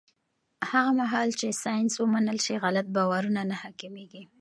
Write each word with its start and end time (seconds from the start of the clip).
هغه 0.71 0.91
مهال 0.99 1.29
چې 1.39 1.57
ساینس 1.63 1.93
ومنل 1.99 2.37
شي، 2.45 2.55
غلط 2.63 2.87
باورونه 2.95 3.41
نه 3.49 3.55
حاکمېږي. 3.61 4.23